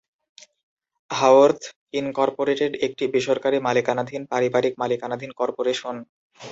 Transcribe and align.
হাওর্থ, 1.11 1.61
incorporated 1.93 2.71
একটি 2.87 3.03
বেসরকারী 3.13 3.57
মালিকানাধীন, 3.67 4.21
পারিবারিক 4.31 4.73
মালিকানাধীন 4.81 5.31
কর্পোরেশন। 5.39 5.95